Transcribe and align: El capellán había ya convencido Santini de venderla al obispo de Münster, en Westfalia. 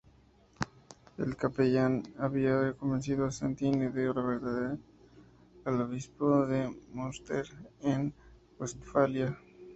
El 1.19 1.35
capellán 1.37 2.01
había 2.17 2.69
ya 2.69 2.73
convencido 2.73 3.29
Santini 3.29 3.85
de 3.85 3.89
venderla 3.89 4.75
al 5.65 5.81
obispo 5.81 6.47
de 6.47 6.75
Münster, 6.91 7.45
en 7.83 8.11
Westfalia. 8.57 9.37